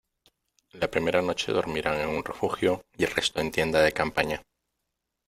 La 0.73 0.89
primera 0.89 1.21
noche 1.21 1.51
dormirán 1.51 1.99
en 1.99 2.09
un 2.09 2.23
refugio 2.25 2.81
y 2.97 3.03
el 3.03 3.11
resto 3.11 3.39
en 3.39 3.51
tienda 3.51 3.81
de 3.83 3.91
campaña. 3.93 4.41